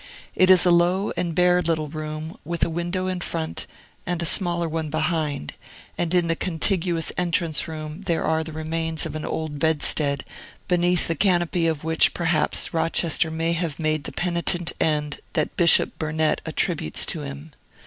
It 0.35 0.49
is 0.49 0.65
a 0.65 0.71
low 0.71 1.11
and 1.15 1.35
bare 1.35 1.61
little 1.61 1.87
room, 1.87 2.35
with 2.43 2.65
a 2.65 2.71
window 2.71 3.05
in 3.05 3.19
front, 3.21 3.67
and 4.03 4.19
a 4.19 4.25
smaller 4.25 4.67
one 4.67 4.89
behind; 4.89 5.53
and 5.95 6.11
in 6.15 6.25
the 6.25 6.35
contiguous 6.35 7.11
entrance 7.19 7.67
room 7.67 8.01
there 8.07 8.23
are 8.23 8.43
the 8.43 8.51
remains 8.51 9.05
of 9.05 9.15
an 9.15 9.23
old 9.25 9.59
bedstead, 9.59 10.25
beneath 10.67 11.07
the 11.07 11.13
canopy 11.13 11.67
of 11.67 11.83
which, 11.83 12.15
perhaps, 12.15 12.73
Rochester 12.73 13.29
may 13.29 13.53
have 13.53 13.77
made 13.77 14.05
the 14.05 14.11
penitent 14.11 14.71
end 14.81 15.19
that 15.33 15.55
Bishop 15.55 15.95
Burnet 15.99 16.41
attributes 16.47 17.05
to 17.05 17.21
him. 17.21 17.51